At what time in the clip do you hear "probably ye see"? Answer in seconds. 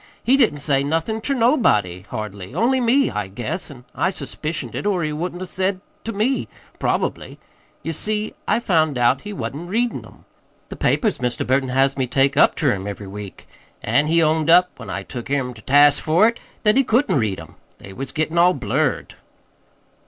6.79-8.33